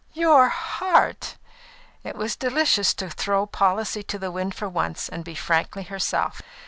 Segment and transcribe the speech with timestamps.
[0.13, 1.37] "Your heart!"
[2.03, 6.41] It was delicious to throw policy to the wind for once and be frankly herself.